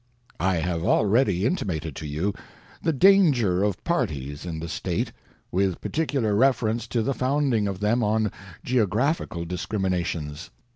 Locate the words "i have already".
0.67-1.45